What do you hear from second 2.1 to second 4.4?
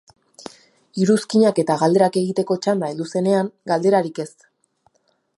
egiteko txanda heldu zenean, galderarik ez.